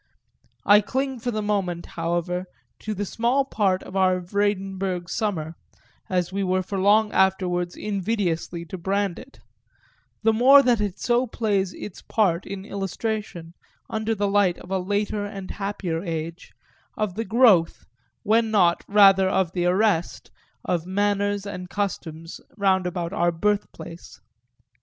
I 0.65 0.81
cling 0.81 1.19
for 1.19 1.29
the 1.29 1.43
moment, 1.43 1.85
however, 1.85 2.45
to 2.79 2.95
the 2.95 3.05
small 3.05 3.47
story 3.53 3.77
of 3.83 3.95
our 3.95 4.19
Vredenburg 4.19 5.07
summer, 5.11 5.53
as 6.09 6.33
we 6.33 6.41
were 6.43 6.63
for 6.63 6.79
long 6.79 7.11
afterwards 7.11 7.75
invidiously 7.75 8.65
to 8.69 8.79
brand 8.79 9.19
it; 9.19 9.41
the 10.23 10.33
more 10.33 10.63
that 10.63 10.81
it 10.81 10.97
so 10.97 11.27
plays 11.27 11.75
its 11.75 12.01
part 12.01 12.47
in 12.47 12.65
illustration, 12.65 13.53
under 13.91 14.15
the 14.15 14.27
light 14.27 14.57
of 14.57 14.71
a 14.71 14.79
later 14.79 15.23
and 15.23 15.51
happier 15.51 16.01
age, 16.01 16.51
of 16.97 17.13
the 17.13 17.23
growth, 17.23 17.85
when 18.23 18.49
not 18.49 18.83
rather 18.87 19.29
of 19.29 19.51
the 19.51 19.67
arrest, 19.67 20.31
of 20.65 20.87
manners 20.87 21.45
and 21.45 21.69
customs 21.69 22.41
roundabout 22.57 23.13
our 23.13 23.31
birthplace. 23.31 24.19